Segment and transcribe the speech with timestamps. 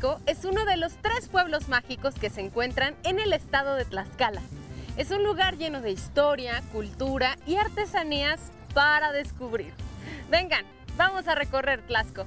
[0.00, 3.84] Tlaxco es uno de los tres pueblos mágicos que se encuentran en el estado de
[3.84, 4.40] Tlaxcala.
[4.96, 8.40] Es un lugar lleno de historia, cultura y artesanías
[8.74, 9.72] para descubrir.
[10.30, 10.64] Vengan,
[10.96, 12.26] vamos a recorrer Tlaxco.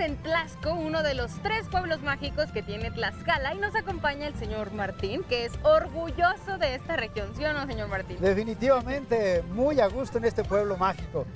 [0.00, 4.34] En Tlaxco, uno de los tres pueblos mágicos que tiene Tlaxcala, y nos acompaña el
[4.34, 8.16] señor Martín, que es orgulloso de esta región, ¿sí o no, señor Martín?
[8.20, 11.26] Definitivamente muy a gusto en este pueblo mágico.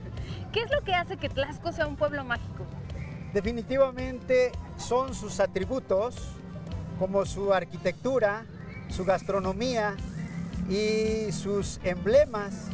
[0.53, 2.65] ¿Qué es lo que hace que Tlaxco sea un pueblo mágico?
[3.33, 6.17] Definitivamente son sus atributos,
[6.99, 8.47] como su arquitectura,
[8.89, 9.95] su gastronomía
[10.71, 12.69] y sus emblemas,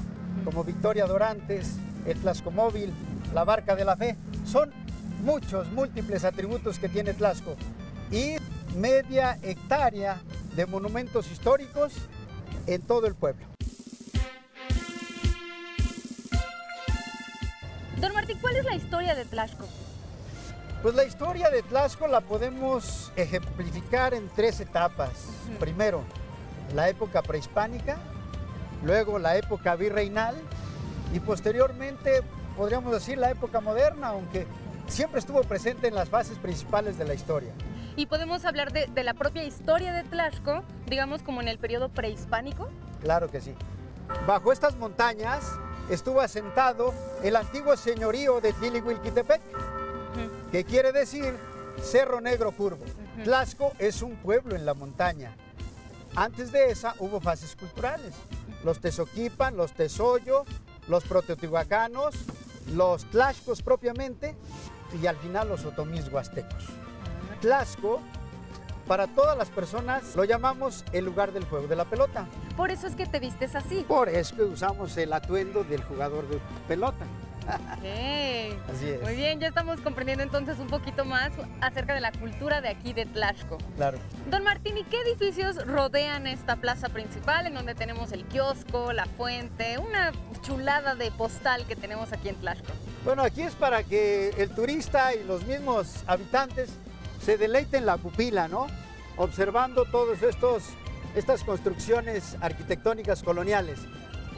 [0.44, 2.92] como Victoria Dorantes, el Tlaxcomóvil,
[3.34, 4.16] la Barca de la Fe.
[4.44, 4.72] Son
[5.20, 7.56] muchos, múltiples atributos que tiene Tlaxco
[8.10, 8.36] y
[8.76, 10.20] media hectárea
[10.56, 11.92] de monumentos históricos
[12.66, 13.46] en todo el pueblo.
[17.98, 19.66] Don Martín, ¿cuál es la historia de Tlaxco?
[20.82, 25.10] Pues la historia de Tlaxco la podemos ejemplificar en tres etapas.
[25.58, 26.02] Primero,
[26.74, 27.98] la época prehispánica,
[28.82, 30.34] luego la época virreinal
[31.12, 32.22] y posteriormente
[32.56, 34.46] podríamos decir la época moderna, aunque
[34.90, 37.52] siempre estuvo presente en las fases principales de la historia.
[37.96, 41.88] ¿Y podemos hablar de, de la propia historia de Tlaxco, digamos como en el periodo
[41.88, 42.68] prehispánico?
[43.00, 43.54] Claro que sí.
[44.26, 45.44] Bajo estas montañas
[45.88, 49.40] estuvo asentado el antiguo señorío de Tilihuilquitepec,
[50.50, 51.36] que quiere decir
[51.82, 52.84] Cerro Negro Curvo.
[53.24, 55.34] Tlaxco es un pueblo en la montaña.
[56.16, 58.14] Antes de esa hubo fases culturales.
[58.64, 60.44] Los Tezoquipan, los Tezoyo,
[60.88, 62.14] los Proteotihuacanos,
[62.74, 64.34] los Tlaxcos propiamente
[65.00, 66.66] y al final los Otomís huastecos.
[67.40, 68.00] Tlaxco,
[68.86, 72.26] para todas las personas, lo llamamos el lugar del juego de la pelota.
[72.56, 73.84] Por eso es que te vistes así.
[73.86, 77.06] Por eso que usamos el atuendo del jugador de pelota.
[77.50, 79.02] Así es.
[79.02, 82.92] Muy bien, ya estamos comprendiendo entonces un poquito más acerca de la cultura de aquí
[82.92, 83.58] de Tlaxco.
[83.76, 83.98] Claro.
[84.30, 89.06] Don Martín, ¿y qué edificios rodean esta plaza principal en donde tenemos el kiosco, la
[89.06, 90.12] fuente, una
[90.42, 92.72] chulada de postal que tenemos aquí en Tlaxco?
[93.04, 96.70] Bueno, aquí es para que el turista y los mismos habitantes
[97.22, 98.66] se deleiten la pupila, ¿no?
[99.16, 100.64] Observando todos estos
[101.14, 103.80] estas construcciones arquitectónicas coloniales.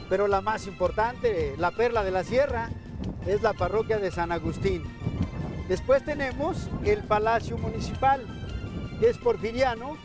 [0.09, 2.69] Pero la más importante, la perla de la sierra,
[3.25, 4.83] es la parroquia de San Agustín.
[5.67, 8.21] Después tenemos el Palacio Municipal,
[8.99, 9.97] que es porfiriano,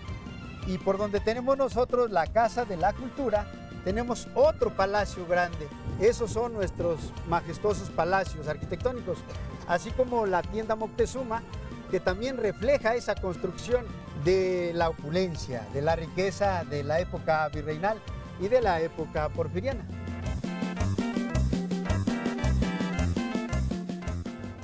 [0.66, 3.50] y por donde tenemos nosotros la Casa de la Cultura,
[3.84, 5.66] tenemos otro palacio grande.
[6.00, 6.98] Esos son nuestros
[7.28, 9.18] majestuosos palacios arquitectónicos,
[9.66, 11.42] así como la tienda Moctezuma,
[11.90, 13.86] que también refleja esa construcción
[14.24, 17.98] de la opulencia, de la riqueza de la época virreinal
[18.40, 19.84] y de la época porfiriana.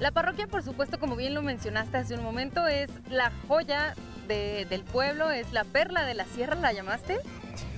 [0.04, 3.94] La parroquia, por supuesto, como bien lo mencionaste hace un momento, es la joya
[4.28, 7.16] de- del pueblo, es la perla de la sierra, ¿la llamaste?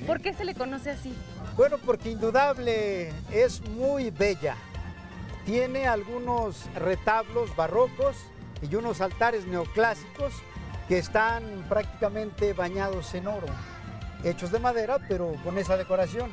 [0.09, 1.15] ¿Por qué se le conoce así?
[1.57, 4.57] Bueno, porque indudable es muy bella.
[5.45, 8.17] Tiene algunos retablos barrocos
[8.61, 10.33] y unos altares neoclásicos
[10.89, 13.47] que están prácticamente bañados en oro,
[14.25, 16.33] hechos de madera, pero con esa decoración.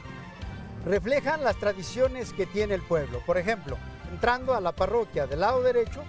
[0.88, 3.22] Reflejan las tradiciones que tiene el pueblo.
[3.28, 3.78] Por ejemplo,
[4.14, 6.04] entrando a la parroquia del lado derecho,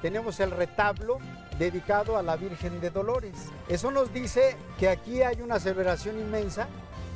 [0.00, 1.18] tenemos el retablo
[1.58, 3.34] dedicado a la Virgen de Dolores.
[3.68, 6.68] Eso nos dice que aquí hay una celebración inmensa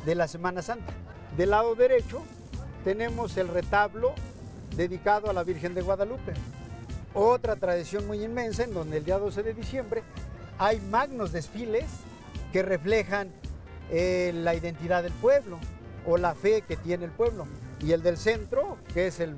[0.05, 0.93] de la Semana Santa.
[1.35, 2.23] Del lado derecho
[2.85, 4.13] tenemos el retablo
[4.77, 6.35] dedicado a la Virgen de Guadalupe.
[7.15, 10.03] Otra tradición muy inmensa en donde el día 12 de diciembre
[10.59, 11.87] hay magnos desfiles
[12.53, 13.33] que reflejan
[13.91, 15.59] eh, la identidad del pueblo
[16.05, 17.47] o la fe que tiene el pueblo.
[17.81, 19.37] Y el del centro, que es el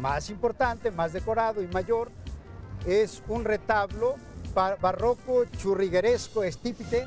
[0.00, 2.10] más importante, más decorado y mayor,
[2.86, 4.14] es un retablo
[4.54, 7.06] ba- barroco, churrigueresco, estípite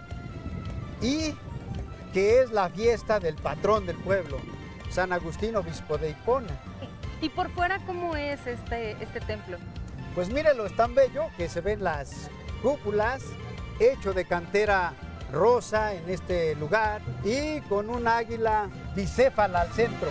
[1.01, 1.35] y
[2.13, 4.37] que es la fiesta del patrón del pueblo,
[4.89, 6.47] San Agustín, obispo de Hipona.
[7.21, 9.57] ¿Y por fuera cómo es este, este templo?
[10.15, 12.29] Pues mírelo, es tan bello que se ven las
[12.63, 13.21] cúpulas,
[13.79, 14.93] hecho de cantera
[15.31, 20.09] rosa en este lugar y con un águila bicéfala al centro.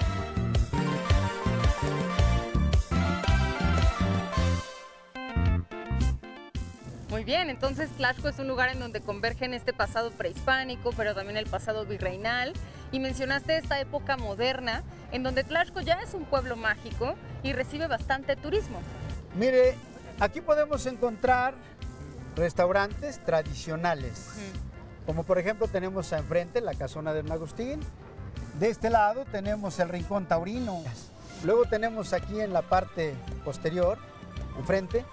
[7.26, 11.46] Bien, entonces Tlaxco es un lugar en donde convergen este pasado prehispánico, pero también el
[11.46, 12.54] pasado virreinal.
[12.92, 17.88] Y mencionaste esta época moderna, en donde Tlaxco ya es un pueblo mágico y recibe
[17.88, 18.78] bastante turismo.
[19.34, 19.74] Mire,
[20.20, 21.54] aquí podemos encontrar
[22.36, 24.30] restaurantes tradicionales.
[25.04, 27.80] Como por ejemplo tenemos enfrente la casona de Don Agustín.
[28.60, 30.82] De este lado tenemos el rincón taurino.
[31.44, 33.14] Luego tenemos aquí en la parte
[33.44, 33.98] posterior,
[34.58, 35.04] enfrente,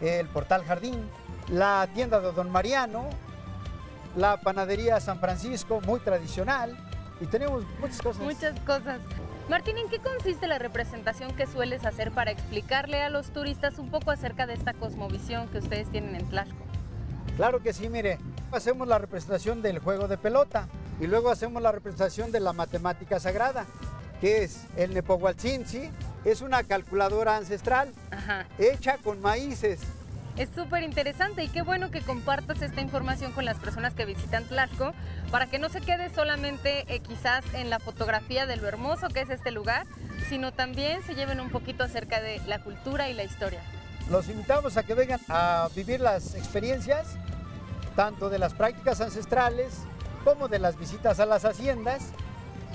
[0.00, 1.08] el portal jardín,
[1.48, 3.08] la tienda de Don Mariano,
[4.16, 6.76] la panadería San Francisco, muy tradicional.
[7.20, 8.22] Y tenemos muchas cosas.
[8.22, 9.00] Muchas cosas.
[9.48, 13.90] Martín, ¿en qué consiste la representación que sueles hacer para explicarle a los turistas un
[13.90, 16.56] poco acerca de esta cosmovisión que ustedes tienen en Tlaxco?
[17.36, 18.18] Claro que sí, mire,
[18.52, 20.66] hacemos la representación del juego de pelota
[21.00, 23.66] y luego hacemos la representación de la matemática sagrada,
[24.20, 25.90] que es el Nepohualtzinzi,
[26.24, 27.92] es una calculadora ancestral
[28.58, 29.80] hecha con maíces.
[30.36, 34.42] Es súper interesante y qué bueno que compartas esta información con las personas que visitan
[34.42, 34.92] Tlaxco
[35.30, 39.20] para que no se quede solamente eh, quizás en la fotografía de lo hermoso que
[39.20, 39.86] es este lugar,
[40.28, 43.60] sino también se lleven un poquito acerca de la cultura y la historia.
[44.10, 47.14] Los invitamos a que vengan a vivir las experiencias,
[47.94, 49.72] tanto de las prácticas ancestrales
[50.24, 52.08] como de las visitas a las haciendas,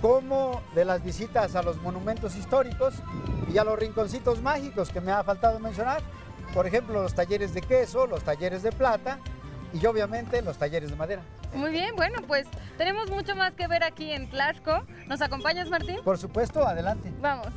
[0.01, 2.93] como de las visitas a los monumentos históricos
[3.53, 6.01] y a los rinconcitos mágicos que me ha faltado mencionar.
[6.53, 9.19] Por ejemplo, los talleres de queso, los talleres de plata
[9.73, 11.21] y obviamente los talleres de madera.
[11.53, 12.47] Muy bien, bueno, pues
[12.77, 14.83] tenemos mucho más que ver aquí en Tlaxco.
[15.07, 15.97] ¿Nos acompañas, Martín?
[16.03, 17.11] Por supuesto, adelante.
[17.21, 17.47] Vamos.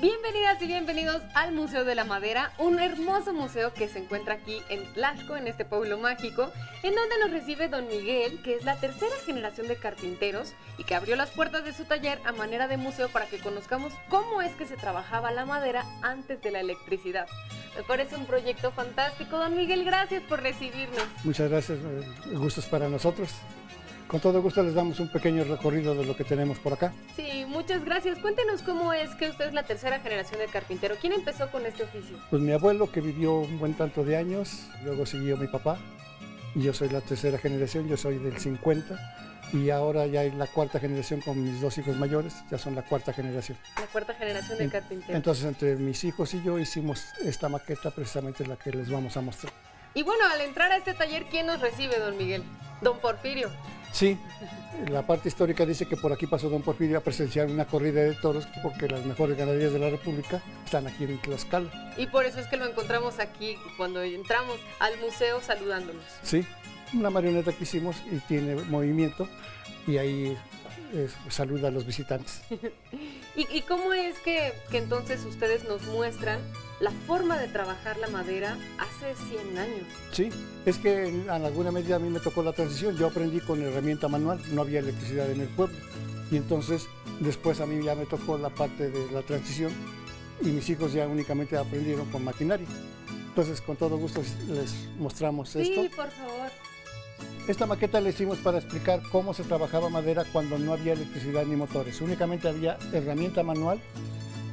[0.00, 4.62] Bienvenidas y bienvenidos al Museo de la Madera, un hermoso museo que se encuentra aquí
[4.68, 6.52] en Tlaxco, en este pueblo mágico,
[6.84, 10.94] en donde nos recibe don Miguel, que es la tercera generación de carpinteros y que
[10.94, 14.52] abrió las puertas de su taller a manera de museo para que conozcamos cómo es
[14.52, 17.26] que se trabajaba la madera antes de la electricidad.
[17.76, 19.36] Me parece un proyecto fantástico.
[19.36, 21.02] Don Miguel, gracias por recibirnos.
[21.24, 21.76] Muchas gracias,
[22.30, 23.30] el gusto es para nosotros.
[24.08, 26.94] Con todo gusto les damos un pequeño recorrido de lo que tenemos por acá.
[27.14, 28.18] Sí, muchas gracias.
[28.20, 30.94] Cuéntenos cómo es que usted es la tercera generación de carpintero.
[30.98, 32.16] ¿Quién empezó con este oficio?
[32.30, 35.78] Pues mi abuelo que vivió un buen tanto de años, luego siguió mi papá
[36.54, 38.98] y yo soy la tercera generación, yo soy del 50
[39.52, 42.82] y ahora ya hay la cuarta generación con mis dos hijos mayores, ya son la
[42.82, 43.58] cuarta generación.
[43.76, 45.16] La cuarta generación de carpintero.
[45.16, 49.20] Entonces entre mis hijos y yo hicimos esta maqueta precisamente la que les vamos a
[49.20, 49.52] mostrar.
[49.92, 52.42] Y bueno, al entrar a este taller, ¿quién nos recibe, don Miguel?
[52.80, 53.50] Don Porfirio.
[53.92, 54.18] Sí,
[54.90, 58.14] la parte histórica dice que por aquí pasó don Porfirio a presenciar una corrida de
[58.14, 61.94] toros porque las mejores ganaderías de la República están aquí en Tlaxcala.
[61.96, 66.04] Y por eso es que lo encontramos aquí cuando entramos al museo saludándonos.
[66.22, 66.44] Sí,
[66.92, 69.28] una marioneta que hicimos y tiene movimiento
[69.86, 70.36] y ahí
[70.92, 72.42] eh, saluda a los visitantes.
[73.36, 76.40] ¿Y, cómo es que, que, entonces ustedes nos muestran
[76.80, 79.86] la forma de trabajar la madera hace 100 años?
[80.12, 80.30] Sí,
[80.66, 82.96] es que en alguna medida a mí me tocó la transición.
[82.96, 85.76] Yo aprendí con herramienta manual, no había electricidad en el pueblo.
[86.30, 86.86] Y entonces
[87.20, 89.72] después a mí ya me tocó la parte de la transición
[90.40, 92.66] y mis hijos ya únicamente aprendieron con maquinaria.
[93.28, 95.82] Entonces con todo gusto les mostramos esto.
[95.82, 96.50] Sí, por favor.
[97.48, 101.56] Esta maqueta la hicimos para explicar cómo se trabajaba madera cuando no había electricidad ni
[101.56, 102.02] motores.
[102.02, 103.80] Únicamente había herramienta manual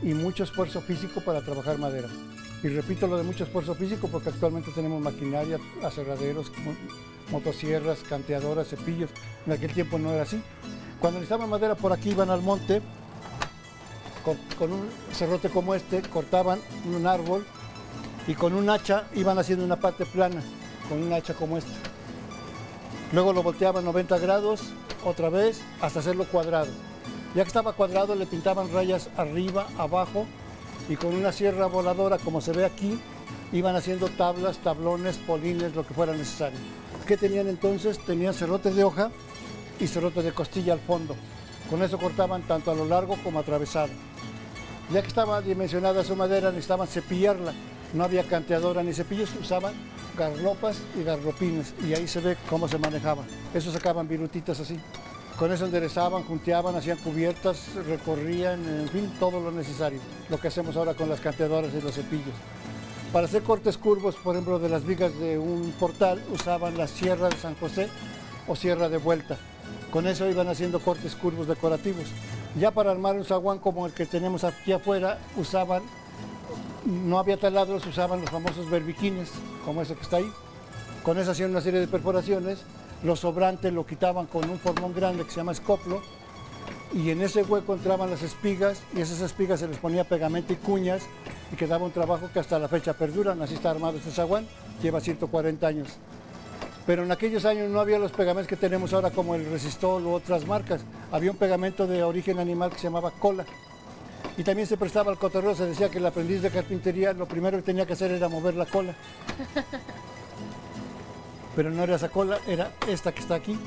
[0.01, 2.07] y mucho esfuerzo físico para trabajar madera.
[2.63, 6.49] Y repito lo de mucho esfuerzo físico porque actualmente tenemos maquinaria, aserraderos,
[7.31, 9.09] motosierras, canteadoras, cepillos.
[9.45, 10.41] En aquel tiempo no era así.
[11.01, 12.81] Cuando necesitaban madera por aquí iban al monte
[14.23, 17.45] con, con un cerrote como este, cortaban un árbol
[18.25, 20.41] y con un hacha iban haciendo una parte plana,
[20.87, 21.73] con un hacha como esta.
[23.11, 24.61] Luego lo volteaban 90 grados,
[25.03, 26.71] otra vez, hasta hacerlo cuadrado.
[27.35, 30.25] Ya que estaba cuadrado, le pintaban rayas arriba, abajo,
[30.89, 32.99] y con una sierra voladora, como se ve aquí,
[33.51, 36.59] iban haciendo tablas, tablones, polines, lo que fuera necesario.
[37.05, 37.99] ¿Qué tenían entonces?
[37.99, 39.11] Tenían cerrotes de hoja
[39.79, 41.15] y cerrotes de costilla al fondo.
[41.69, 43.89] Con eso cortaban tanto a lo largo como atravesado.
[44.91, 47.53] Ya que estaba dimensionada su madera, necesitaban cepillarla.
[47.93, 49.73] No había canteadora ni cepillos, usaban
[50.17, 53.23] garlopas y garropines y ahí se ve cómo se manejaba.
[53.53, 54.79] Eso sacaban virutitas así.
[55.37, 59.99] Con eso enderezaban, junteaban, hacían cubiertas, recorrían, en fin, todo lo necesario.
[60.29, 62.33] Lo que hacemos ahora con las canteadoras y los cepillos.
[63.11, 67.29] Para hacer cortes curvos, por ejemplo, de las vigas de un portal, usaban la sierra
[67.29, 67.89] de San José
[68.47, 69.37] o sierra de vuelta.
[69.91, 72.05] Con eso iban haciendo cortes curvos decorativos.
[72.57, 75.83] Ya para armar un zaguán como el que tenemos aquí afuera, usaban,
[76.85, 79.31] no había taladros, usaban los famosos berbiquines,
[79.65, 80.31] como ese que está ahí.
[81.03, 82.59] Con eso hacían una serie de perforaciones,
[83.03, 86.01] los sobrantes lo quitaban con un formón grande que se llama escoplo,
[86.93, 90.55] y en ese hueco entraban las espigas, y esas espigas se les ponía pegamento y
[90.55, 91.03] cuñas,
[91.51, 93.41] y quedaba un trabajo que hasta la fecha perduran.
[93.41, 94.47] Así está armado este zaguán,
[94.81, 95.89] lleva 140 años.
[96.85, 100.13] Pero en aquellos años no había los pegamentos que tenemos ahora como el Resistol u
[100.13, 100.81] otras marcas.
[101.11, 103.45] Había un pegamento de origen animal que se llamaba cola.
[104.37, 107.57] Y también se prestaba al cotorreo, se decía que el aprendiz de carpintería lo primero
[107.57, 108.93] que tenía que hacer era mover la cola.
[111.55, 113.57] Pero no era esa cola, era esta que está aquí.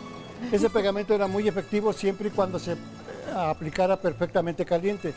[0.52, 2.76] Ese pegamento era muy efectivo siempre y cuando se eh,
[3.34, 5.14] aplicara perfectamente caliente.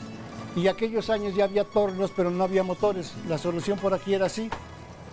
[0.56, 3.14] Y aquellos años ya había tornos, pero no había motores.
[3.30, 4.50] La solución por aquí era así.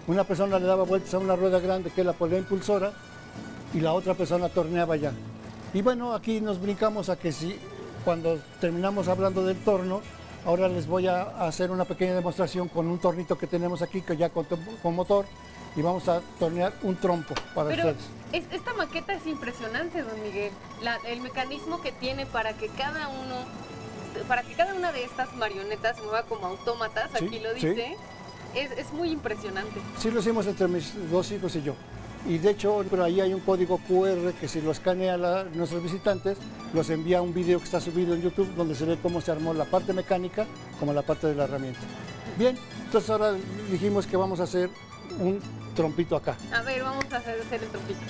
[0.08, 2.92] Una persona le daba vueltas a una rueda grande que la polea impulsora
[3.74, 5.12] y la otra persona torneaba ya.
[5.74, 7.56] Y bueno, aquí nos brincamos a que si
[8.04, 10.00] cuando terminamos hablando del torno,
[10.44, 14.16] ahora les voy a hacer una pequeña demostración con un tornito que tenemos aquí que
[14.16, 14.46] ya con,
[14.82, 15.26] con motor
[15.76, 18.06] y vamos a tornear un trompo para Pero ustedes.
[18.32, 20.50] es- esta maqueta es impresionante, don Miguel.
[20.82, 23.36] La- el mecanismo que tiene para que cada uno,
[24.26, 27.66] para que cada una de estas marionetas se mueva como autómatas, Sí, aquí lo sí.
[27.68, 27.96] dice,
[28.54, 29.80] es, es muy impresionante.
[29.98, 31.74] Sí lo hicimos entre mis dos hijos y yo.
[32.26, 35.82] Y de hecho, pero ahí hay un código QR que si lo escanea la- nuestros
[35.82, 36.36] visitantes,
[36.74, 39.30] los envía a un video que está subido en YouTube donde se ve cómo se
[39.30, 40.46] armó la parte mecánica
[40.78, 41.80] como la parte de la herramienta.
[42.36, 43.32] Bien, entonces ahora
[43.70, 44.68] dijimos que vamos a hacer
[45.20, 45.40] un
[45.74, 46.36] trompito acá.
[46.52, 48.00] A ver, vamos a hacer el trompito.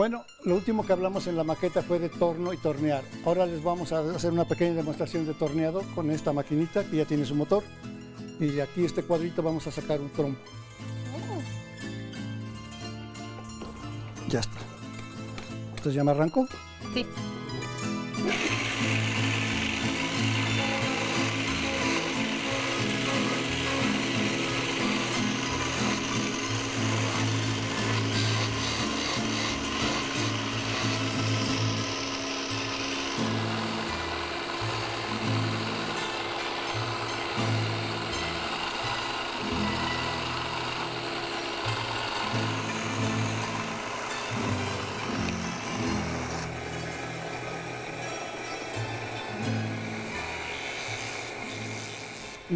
[0.00, 3.04] Bueno, lo último que hablamos en la maqueta fue de torno y tornear.
[3.22, 7.04] Ahora les vamos a hacer una pequeña demostración de torneado con esta maquinita que ya
[7.04, 7.62] tiene su motor.
[8.38, 10.40] Y de aquí este cuadrito vamos a sacar un trompo.
[14.30, 14.58] Ya está.
[15.68, 16.48] Entonces ya me arrancó.
[16.94, 17.04] Sí.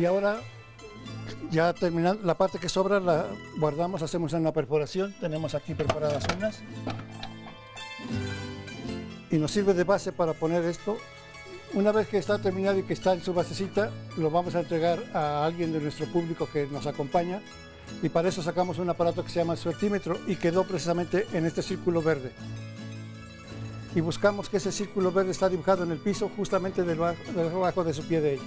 [0.05, 0.43] Y ahora,
[1.51, 3.25] ya terminando, la parte que sobra la
[3.57, 5.15] guardamos, hacemos una perforación.
[5.19, 6.61] Tenemos aquí perforadas unas.
[9.31, 10.99] Y nos sirve de base para poner esto.
[11.73, 15.03] Una vez que está terminado y que está en su basecita, lo vamos a entregar
[15.15, 17.41] a alguien de nuestro público que nos acompaña.
[18.03, 21.63] Y para eso sacamos un aparato que se llama suertímetro y quedó precisamente en este
[21.63, 22.31] círculo verde.
[23.95, 28.07] Y buscamos que ese círculo verde está dibujado en el piso justamente debajo, de su
[28.07, 28.43] pie de ella.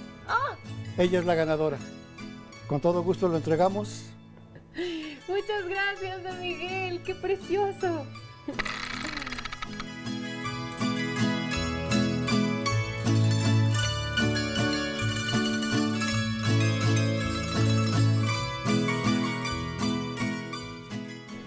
[0.98, 1.78] Ella es la ganadora.
[2.66, 4.06] Con todo gusto lo entregamos.
[5.28, 7.00] Muchas gracias, don Miguel.
[7.04, 8.04] Qué precioso.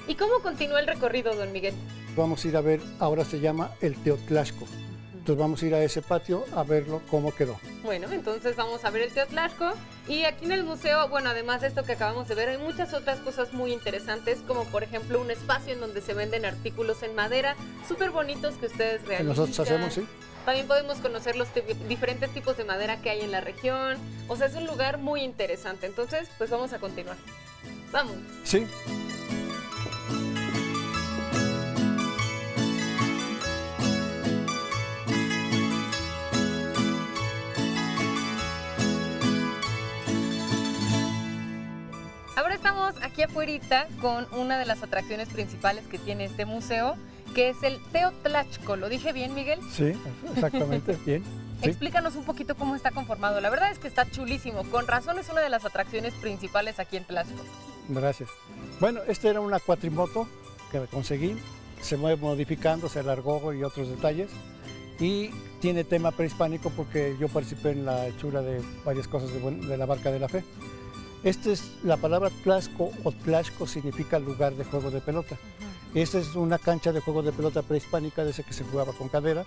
[0.08, 1.74] ¿Y cómo continúa el recorrido, don Miguel?
[2.15, 4.65] Vamos a ir a ver, ahora se llama el Teotlasco.
[5.22, 7.60] Entonces vamos a ir a ese patio a verlo cómo quedó.
[7.84, 9.72] Bueno, entonces vamos a ver el Teotlasco
[10.08, 12.92] y aquí en el museo, bueno, además de esto que acabamos de ver, hay muchas
[12.96, 17.13] otras cosas muy interesantes, como por ejemplo un espacio en donde se venden artículos en
[17.13, 17.56] madera
[17.88, 19.28] súper bonitos que ustedes realizan.
[19.28, 20.08] nosotros hacemos, sí.
[20.44, 21.50] También podemos conocer los
[21.88, 23.98] diferentes tipos de madera que hay en la región.
[24.28, 25.86] O sea, es un lugar muy interesante.
[25.86, 27.18] Entonces, pues vamos a continuar.
[27.92, 28.16] Vamos.
[28.44, 28.66] Sí.
[43.12, 46.96] Aquí afuera con una de las atracciones principales que tiene este museo,
[47.36, 48.75] que es el Teotlachco.
[48.75, 49.60] ¿Lo dije bien, Miguel?
[49.72, 49.94] Sí,
[50.34, 51.24] exactamente, bien.
[51.62, 51.70] Sí.
[51.70, 53.39] Explícanos un poquito cómo está conformado.
[53.41, 54.63] La verdad es que está chulísimo.
[54.63, 57.44] Con razón es una de las atracciones principales aquí en Tlaxco.
[57.89, 58.30] Gracias.
[58.80, 60.27] Bueno, esta era una cuatrimoto
[60.72, 61.38] que conseguí.
[61.82, 64.32] Se fue modificando, se alargó y otros detalles.
[65.00, 69.86] Y tiene tema prehispánico porque yo participé en la hechura de varias cosas de la
[69.86, 70.44] Barca de la Fe.
[71.24, 75.38] Esta es la palabra Tlaxco o Tlaxco significa lugar de juego de pelota.
[75.94, 79.08] Esta es una cancha de juego de pelota prehispánica de ese que se jugaba con
[79.08, 79.46] cadera.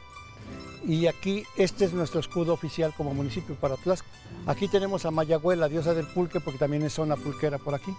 [0.87, 4.07] Y aquí, este es nuestro escudo oficial como municipio para Tlaxco.
[4.47, 7.93] Aquí tenemos a Mayagüe, la diosa del pulque, porque también es zona pulquera por aquí.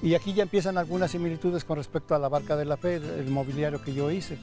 [0.00, 3.28] Y aquí ya empiezan algunas similitudes con respecto a la Barca de la Fe, el
[3.28, 4.38] mobiliario que yo hice.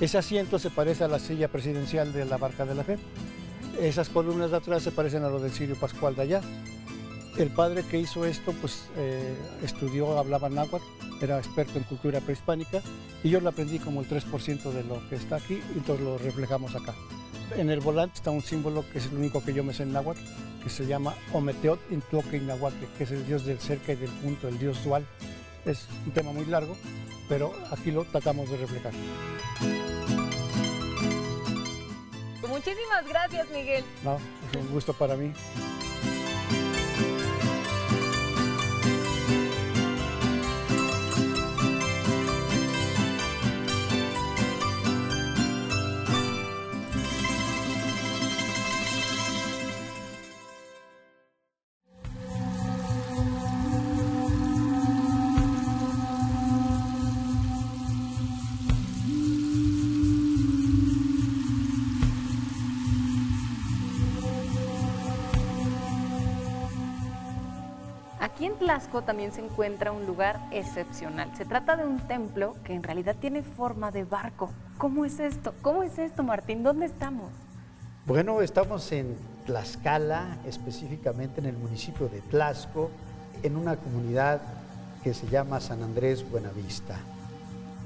[0.00, 2.98] Ese asiento se parece a la silla presidencial de la Barca de la Fe.
[3.80, 6.40] Esas columnas de atrás se parecen a lo del Sirio Pascual de allá.
[7.36, 10.84] El padre que hizo esto, pues eh, estudió, hablaba náhuatl,
[11.20, 12.80] era experto en cultura prehispánica
[13.24, 16.16] y yo lo aprendí como el 3% de lo que está aquí y entonces lo
[16.16, 16.94] reflejamos acá.
[17.56, 19.92] En el volante está un símbolo que es el único que yo me sé en
[19.92, 20.20] náhuatl,
[20.62, 24.46] que se llama Ometeot Intloque Inahuaque, que es el dios del cerca y del punto,
[24.46, 25.04] el dios dual.
[25.64, 26.76] Es un tema muy largo,
[27.28, 28.92] pero aquí lo tratamos de reflejar.
[32.48, 33.84] Muchísimas gracias, Miguel.
[34.04, 35.32] No, es un gusto para mí.
[68.44, 71.34] En Tlaxco también se encuentra un lugar excepcional.
[71.34, 74.50] Se trata de un templo que en realidad tiene forma de barco.
[74.76, 75.54] ¿Cómo es esto?
[75.62, 76.62] ¿Cómo es esto, Martín?
[76.62, 77.30] ¿Dónde estamos?
[78.04, 82.90] Bueno, estamos en Tlaxcala, específicamente en el municipio de Tlaxco,
[83.42, 84.42] en una comunidad
[85.02, 86.98] que se llama San Andrés Buenavista.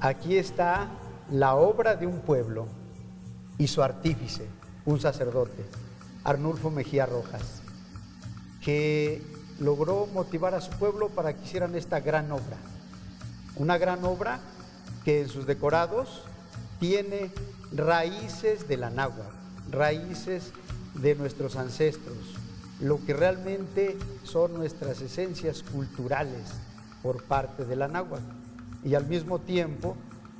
[0.01, 0.89] Aquí está
[1.31, 2.67] la obra de un pueblo
[3.57, 4.45] y su artífice,
[4.85, 5.63] un sacerdote,
[6.25, 7.61] Arnulfo Mejía Rojas,
[8.61, 12.57] que logró motivar a su pueblo para que hicieran esta gran obra.
[13.55, 14.39] Una gran obra
[15.03, 16.23] que en sus decorados
[16.79, 17.31] tiene
[17.71, 19.35] raíces de la náhuatl,
[19.71, 20.51] raíces
[20.95, 22.17] de nuestros ancestros,
[22.79, 26.51] lo que realmente son nuestras esencias culturales
[27.03, 28.23] por parte de la náhuatl.
[28.83, 29.97] Y al mismo tiempo,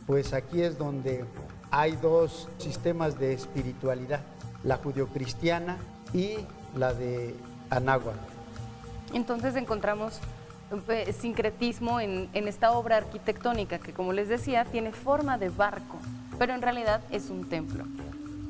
[0.07, 1.25] pues aquí es donde
[1.71, 4.21] hay dos sistemas de espiritualidad,
[4.63, 5.77] la judio-cristiana
[6.13, 6.37] y
[6.75, 7.35] la de
[7.69, 8.38] Anáhuac.
[9.13, 10.19] Entonces encontramos
[10.89, 15.97] eh, sincretismo en, en esta obra arquitectónica que, como les decía, tiene forma de barco,
[16.37, 17.85] pero en realidad es un templo.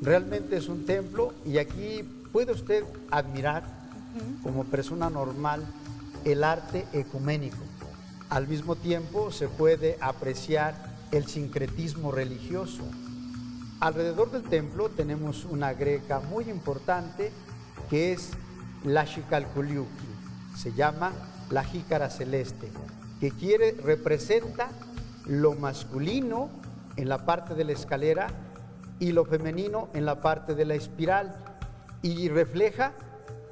[0.02, 3.62] Realmente es un templo y aquí puede usted admirar
[4.42, 5.64] como persona normal
[6.24, 7.58] el arte ecuménico.
[8.28, 10.74] Al mismo tiempo se puede apreciar
[11.10, 12.82] el sincretismo religioso.
[13.80, 17.32] Alrededor del templo tenemos una greca muy importante
[17.88, 18.30] que es
[18.84, 20.09] la Xicalculiuqui,
[20.60, 21.12] se llama
[21.50, 22.68] la jícara celeste,
[23.18, 24.68] que quiere, representa
[25.26, 26.50] lo masculino
[26.96, 28.28] en la parte de la escalera
[28.98, 31.34] y lo femenino en la parte de la espiral
[32.02, 32.92] y refleja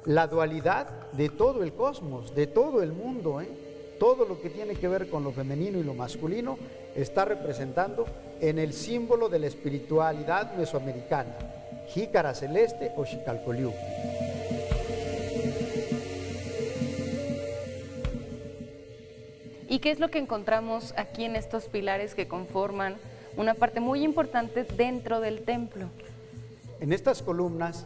[0.05, 3.41] la dualidad de todo el cosmos, de todo el mundo.
[3.41, 3.95] ¿eh?
[3.99, 6.57] Todo lo que tiene que ver con lo femenino y lo masculino
[6.95, 8.05] está representando
[8.39, 11.35] en el símbolo de la espiritualidad mesoamericana,
[11.87, 13.73] jícara celeste o xicalcoliu.
[19.69, 22.95] ¿Y qué es lo que encontramos aquí en estos pilares que conforman
[23.37, 25.89] una parte muy importante dentro del templo?
[26.79, 27.85] En estas columnas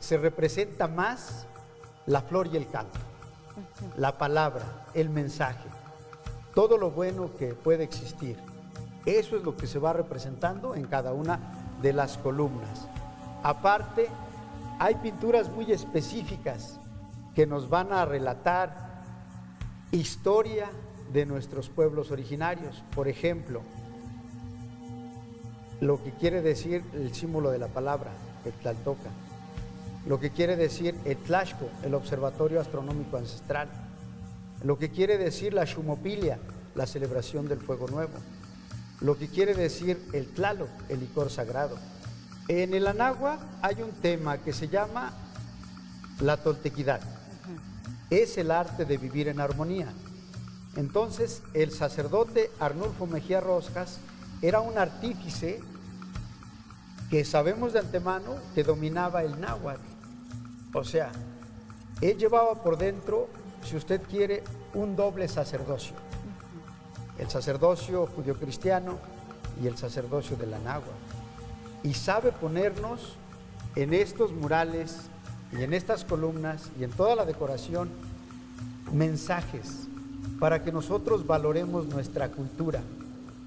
[0.00, 1.46] se representa más
[2.06, 2.98] la flor y el canto,
[3.96, 5.68] la palabra, el mensaje,
[6.52, 8.36] todo lo bueno que puede existir.
[9.06, 12.88] Eso es lo que se va representando en cada una de las columnas.
[13.44, 14.08] Aparte,
[14.80, 16.80] hay pinturas muy específicas
[17.36, 19.04] que nos van a relatar
[19.92, 20.70] historia
[21.12, 22.82] de nuestros pueblos originarios.
[22.94, 23.62] Por ejemplo,
[25.80, 28.10] lo que quiere decir el símbolo de la palabra,
[28.44, 29.10] el Tlaltoca,
[30.06, 33.68] lo que quiere decir el Tlashco, el Observatorio Astronómico Ancestral,
[34.62, 36.38] lo que quiere decir la Shumopilia,
[36.74, 38.12] la celebración del fuego nuevo,
[39.00, 41.76] lo que quiere decir el Tlaloc, el licor sagrado.
[42.48, 45.12] En el Anagua hay un tema que se llama
[46.20, 47.00] la toltequidad.
[48.10, 49.92] Es el arte de vivir en armonía.
[50.76, 53.98] Entonces, el sacerdote Arnulfo Mejía Roscas
[54.40, 55.60] era un artífice
[57.10, 59.82] que sabemos de antemano que dominaba el náhuatl.
[60.72, 61.10] O sea,
[62.00, 63.28] él llevaba por dentro,
[63.64, 65.96] si usted quiere, un doble sacerdocio.
[67.18, 68.98] El sacerdocio judio-cristiano
[69.60, 70.88] y el sacerdocio de la náhuatl.
[71.82, 73.16] Y sabe ponernos
[73.74, 75.08] en estos murales
[75.52, 77.90] y en estas columnas y en toda la decoración
[78.92, 79.89] mensajes
[80.38, 82.80] para que nosotros valoremos nuestra cultura.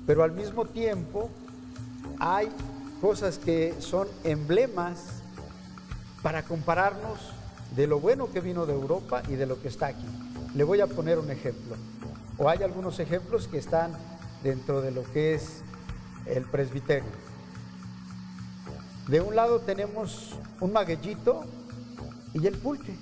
[0.06, 1.30] Pero al mismo tiempo
[2.20, 2.50] hay
[3.02, 5.24] cosas que son emblemas
[6.22, 7.20] para compararnos
[7.76, 10.06] de lo bueno que vino de Europa y de lo que está aquí.
[10.56, 11.76] Le voy a poner un ejemplo.
[12.38, 13.92] o hay algunos ejemplos que están
[14.44, 15.62] dentro de lo que es
[16.26, 17.12] el presbiterio.
[19.08, 21.44] De un lado tenemos un maguellito
[22.34, 22.96] y el pulque,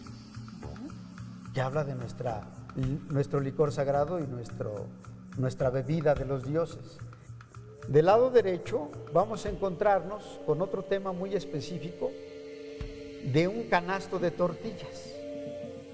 [1.54, 2.44] que habla de nuestra,
[3.10, 4.88] nuestro licor sagrado y nuestro,
[5.38, 6.98] nuestra bebida de los dioses.
[7.88, 12.12] Del lado derecho vamos a encontrarnos con otro tema muy específico
[13.34, 15.14] de un canasto de tortillas.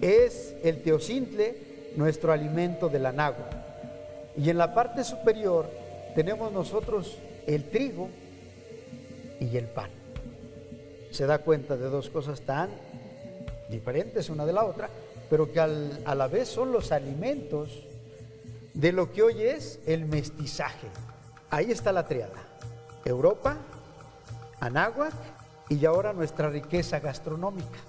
[0.02, 3.34] Es el teocintle, nuestro alimento de la.
[4.38, 5.70] Y en la parte superior
[6.13, 8.10] tenemos nosotros el trigo
[9.40, 9.90] y el pan.
[11.12, 12.70] Se da cuenta de dos cosas tan
[13.70, 14.90] diferentes una de la otra,
[15.30, 17.86] pero que a la vez son los alimentos
[18.74, 20.88] de lo que hoy es el mestizaje.
[21.50, 22.36] Ahí está la triada.
[23.06, 23.58] Europa,
[24.60, 25.13] Anáhuac
[25.70, 27.80] y ahora nuestra riqueza gastronómica.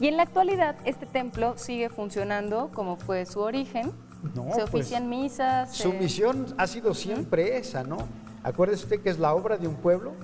[0.00, 3.92] Y en la actualidad este templo sigue funcionando como fue su origen.
[4.34, 5.76] No, Se pues, ofician misas.
[5.76, 7.98] Su misión ha sido siempre esa, ¿no?
[8.42, 10.14] Acuérdese usted que es la obra de un pueblo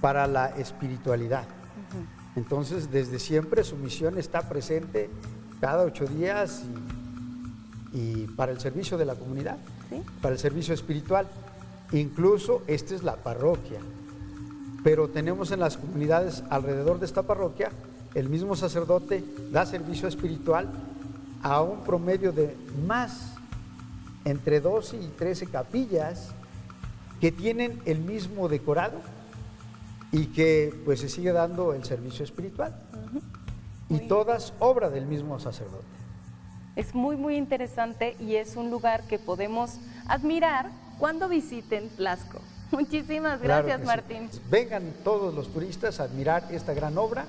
[0.00, 1.44] para la espiritualidad.
[2.36, 5.10] Entonces, desde siempre su misión está presente
[5.60, 6.62] cada ocho días
[7.92, 9.58] y, para el servicio de la comunidad,
[10.20, 11.26] para el servicio espiritual.
[11.92, 13.78] Incluso esta es la parroquia,
[14.82, 17.70] pero tenemos en las comunidades alrededor de esta parroquia,
[18.14, 20.68] el mismo sacerdote da servicio espiritual
[21.42, 23.34] a un promedio de más
[24.24, 26.30] entre 12 y 13 capillas
[27.20, 29.00] que tienen el mismo decorado
[30.12, 32.74] y que pues se sigue dando el servicio espiritual.
[33.88, 35.84] Y todas obra del mismo sacerdote.
[36.74, 42.40] Es muy, muy interesante y es un lugar que podemos admirar cuando visiten Plasco.
[42.70, 44.28] Muchísimas gracias, Martín.
[44.50, 47.26] Vengan todos los turistas a admirar esta gran obra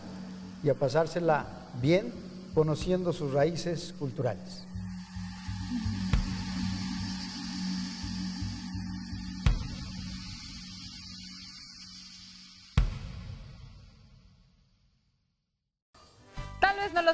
[0.64, 1.46] y a pasársela
[1.82, 2.12] bien
[2.54, 4.67] conociendo sus raíces culturales.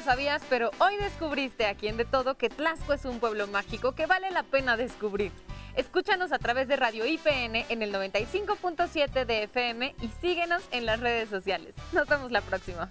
[0.04, 4.06] Sabías, pero hoy descubriste aquí en De Todo que Tlasco es un pueblo mágico que
[4.06, 5.32] vale la pena descubrir.
[5.76, 11.00] Escúchanos a través de Radio IPN en el 95.7 de FM y síguenos en las
[11.00, 11.74] redes sociales.
[11.92, 12.90] Nos vemos la próxima.